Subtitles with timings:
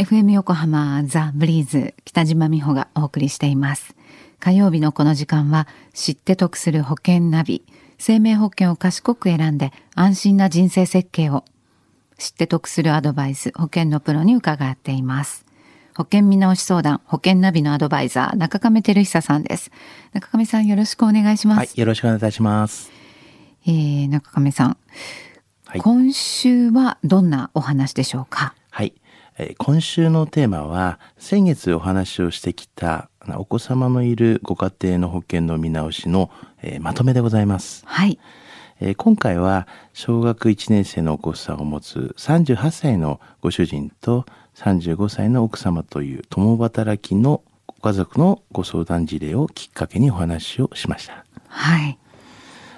[0.00, 3.94] FM 横浜ザ・ブリーズ北島美穂がお送りしています。
[4.38, 7.66] 火曜日のこの時間は知って得する保険ナビ
[7.98, 11.44] 生命保険を賢く選んで安心な人生設計を
[12.16, 15.44] 知って得するアドバイス保険のプロに伺っています。
[15.94, 19.70] 保険見直し相談保険ナビのアドバイザー中亀照久さんです。
[20.14, 22.90] 中亀さんよろしくお願いします、はい、よろしくお願いいたします。
[23.66, 24.78] えー、中亀さん、
[25.66, 28.44] はい、今週はどんなお話でしょうか？
[28.46, 28.59] はい
[29.58, 36.30] 今週のテーマは先月お話をしてきたお子様のいるご家庭の保険の見直しの、
[36.62, 37.82] えー、まとめでございます。
[37.86, 38.18] はい。
[38.80, 51.24] えー、今回は小学1年生のお子さんを持つ38歳のご主人と35歳の奥様という共働きのご家族のご相談事例をきっかけにお話をしました。
[51.48, 51.98] はい。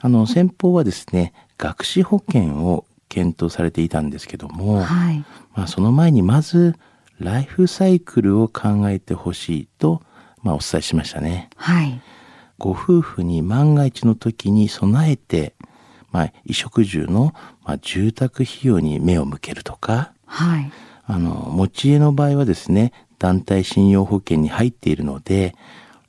[0.00, 6.74] あの先方はですね学資保険を検討されていたんですけども、はい、まあ、その前にまず
[7.18, 10.02] ライフサイクルを考えてほしいと、
[10.42, 11.50] まあ、お伝えしましたね。
[11.56, 12.00] はい、
[12.58, 15.54] ご夫婦に万が一の時に備えて、
[16.10, 17.34] まあ、衣食住の、
[17.64, 20.72] まあ、住宅費用に目を向けるとか、はい、
[21.06, 25.54] あの持ち家の場合はですね団体信用保険に入っているので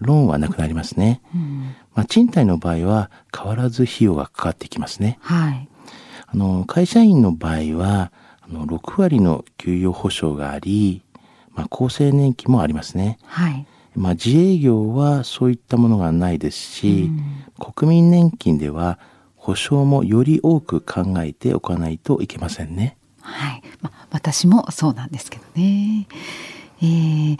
[0.00, 1.20] ローンはなくなりますね。
[1.34, 5.18] うん、まあ、賃貸の場合は変わらず費用がかかってきますね。
[5.20, 5.68] はい、
[6.32, 11.02] あの会社員の場合はあの6割の給与保障があり、
[11.54, 13.18] まあ、厚生年金もありますね。
[13.24, 13.66] はい。
[13.94, 17.10] まあ、自営業はそういったものがないですし、
[17.58, 18.98] 国民年金では
[19.36, 22.96] 保障もより多く考えておかないといけませんね。
[23.20, 23.62] はい。
[23.82, 26.06] まあ、私もそうなんですけどね。
[26.80, 27.38] えー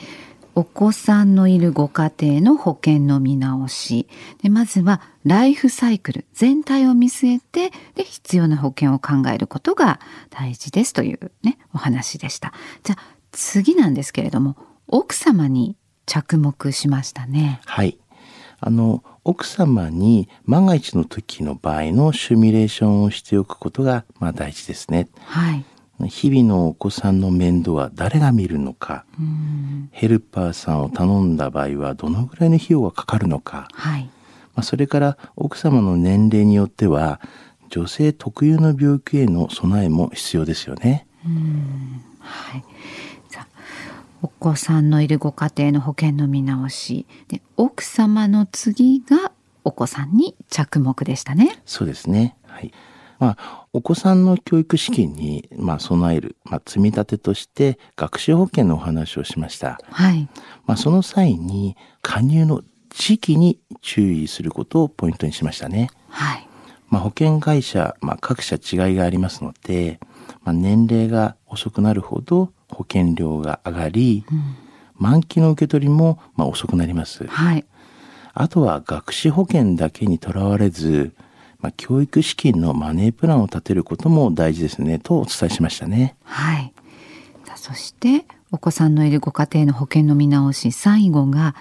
[0.54, 4.06] お子さんのいるご家庭の保険の見直し。
[4.42, 10.00] でまずはライフサイクル全体を見据えてで必要な保険を考えることが
[10.30, 12.52] 大事ですというねお話でした。
[12.82, 14.56] じゃあ次なんですけれども
[14.88, 17.60] 奥様に着目しましたね。
[17.64, 17.98] はい。
[18.60, 25.08] あの奥様に万が一の時の場合のシミュレーションをしておくことがまあ大事ですね。
[25.24, 25.64] はい
[26.06, 29.04] 日々のお子さんの面倒は誰が見るのか、
[29.90, 34.10] ヘルパーさんを頼んだ場合はどのぐらいの費用がかかるのか、はい、
[34.54, 37.20] まあ、それから奥様の年齢によっては
[37.68, 41.06] 女性特有の病気への備えも必要ですよね。
[42.20, 42.64] はい、
[43.28, 43.46] さ
[44.22, 49.32] お子さんのいるご家庭の保険の見直しで奥様の次が
[49.64, 51.60] お子さんに着目でしたね。
[51.64, 52.36] そうですね。
[52.46, 52.72] はい。
[53.18, 59.80] まあ、お子さんの教育資金に、まあ、備える、まあ、積み立てとして学習保険のお話をしました。
[59.90, 60.28] はい。
[60.66, 65.88] まあ、その際に加入の時期に注意することをポイントにしましたね。
[66.10, 66.46] はい。
[66.90, 69.98] まあ、保険会社、まあ、各社違いがありますので、
[70.44, 74.54] まあ、年齢が遅くなるほど保険料が上がり、うん、
[74.98, 77.26] 満期の受け取りも、まあ、遅くなります。
[77.26, 77.64] はい。
[78.34, 81.14] あとは学資保険だけにとらわれず、
[81.62, 86.16] まあ、教育資金のマネープランを立てることも大事ですねとお伝えしましたね。
[86.24, 86.74] はい。
[87.54, 91.54] そしてお子さんのいるご家庭の保険の見直し最後が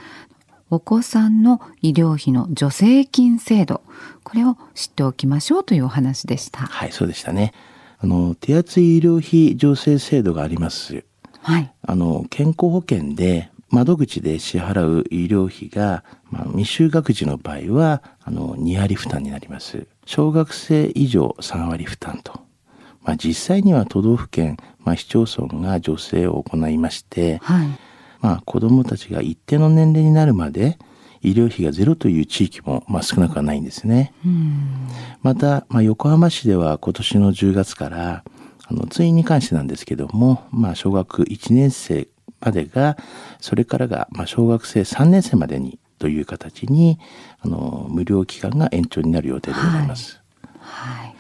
[0.71, 3.83] お子さんの医療費の助成金制度
[4.23, 6.61] これを知っておきましょうというお話でした。
[6.61, 7.53] はいそうでしたね。
[7.99, 11.03] あの手厚い医療費助成制度があります。
[11.43, 11.71] はい。
[11.83, 19.87] あの健康保険で窓口で支払う医療費が、まあ、未就学児の場合はあの2割負担になります。
[20.05, 22.41] 小学生以上3割負担と。
[23.03, 27.67] まあ、実際には都道府県、まあ、市町村が助成を行いまして、はい、
[28.19, 30.77] まあ、子どもたちが一定の年齢になるまで
[31.21, 34.13] 医療費がゼロという地域も、まあ、少なくはないんですね。
[35.21, 38.23] また、まあ、横浜市では今年の10月から
[38.67, 42.07] あの通院に関してなんですけども、まあ、小学1年生
[42.41, 42.97] までが
[43.39, 46.99] それからが、まあ、小学生3年生までにという形に
[47.39, 50.21] あの無料期間が延長になる予定でございます。
[50.59, 51.15] はい、はい、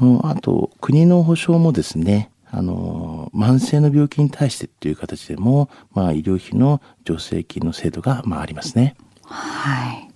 [0.00, 8.96] あのあと国の保障もですねあの慢性の病気に対してという形でも、まあ、医療費の助成金の制度が、まあ、ありますね。
[9.24, 10.08] はい。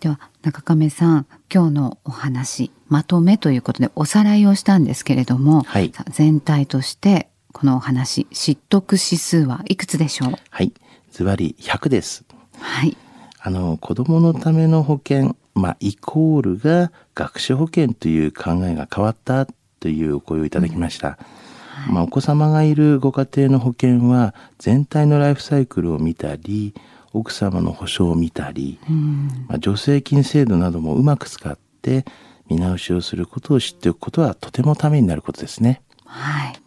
[0.00, 10.32] では中亀さん今日のお話まとめということでおさらいをしたんですけれども、はい、全体としてこのお話知得指数はいくつでしょう？
[10.50, 10.72] はい。
[11.12, 12.24] ズバリ100です。
[12.58, 12.96] はい。
[13.38, 19.46] あの子供のための保険まあイコールが学習保険という考えが変わった
[19.78, 21.14] というお声をいただきました、うん。
[21.14, 26.74] はい、まあ、お子様がいるご家庭の保険は全体のライフサイクルを見たり
[27.12, 32.04] 奥様の保証を見たり、うん、まあ、助成金制度などもうまく使って
[32.48, 35.82] 見直しをすることを知っておくことはとてもためになることですね。
[36.04, 36.60] はい。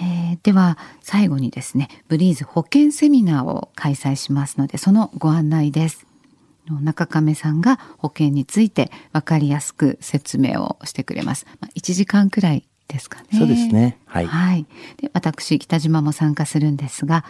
[0.00, 6.06] えー、では最後にですねブリーズ保険セミナーを開催しますのでそのご案内です
[6.80, 11.46] 中亀さんが保険について分かりやすく説明をしてくれます。
[11.60, 13.26] まあ、1時間くらいですかね。
[13.38, 13.98] そうですね。
[14.06, 14.26] はい。
[14.26, 14.66] はい、
[14.98, 17.24] で私北島も参加するんですが、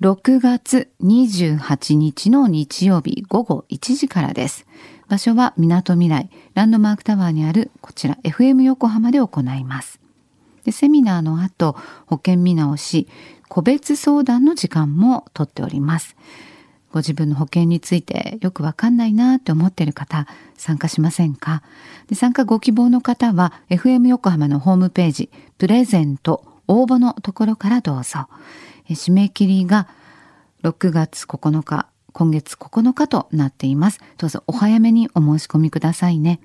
[0.00, 4.66] 6月28日の日曜日午後1時からです。
[5.08, 10.00] 場所は港未来ランドマークタワーにあるこちら FM 横浜で行います。
[10.64, 11.76] でセミナーの後、
[12.06, 13.08] 保険見直し、
[13.48, 16.16] 個別相談の時間もとっております。
[16.92, 20.26] ご自分の保険についてよくわかんないなって思っている方、
[20.56, 21.62] 参加しませんか？
[22.08, 28.28] で参加ご希望の方は、FM 横浜のホームページ、プレゼント、応募のところからどうぞ。
[28.88, 29.86] 締め切りが
[30.64, 34.00] 6月9日、今月9日となっています。
[34.18, 36.40] どうぞお早めにお申し込みくださいね。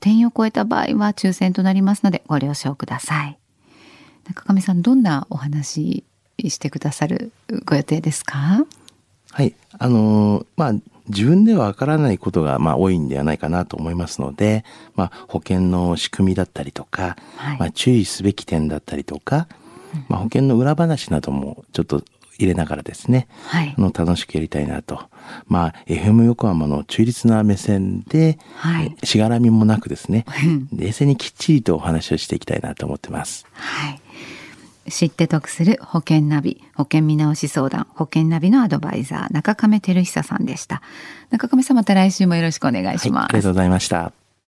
[0.00, 3.38] 定員を超えた場合は抽選となりますのでご了承ください。
[4.24, 6.04] 中上さん、どんなお話
[6.38, 7.32] してくださる
[7.64, 8.64] ご予定ですか？
[9.32, 9.54] はい。
[9.78, 10.72] あのー、まあ、
[11.08, 19.48] 自分ではわからないことが、まあ、多いんではないかなと思いますので、まあ、保険の仕組みだったりとか、はい、まあ、注意すべき点だったりとか、
[20.08, 22.02] まあ、保険の裏話などもちょっと
[22.40, 25.00] 入れながらですね、はい、あの楽しくやりたいなと。
[25.46, 30.24] まあ、FM 横浜の中立な目線で、はい、しがらみもなくですね、
[30.72, 33.46] 冷静にきっちりとお話をしていきたいなと思ってます。
[33.52, 34.00] はい。
[34.90, 40.82] 知って得する保険ナビ保険見直し相談保険ナビのアドバイザー中亀照久さんでした。
[41.30, 44.12] 中亀さんまた来週もよろしくお願いします、はい、ありがとうございました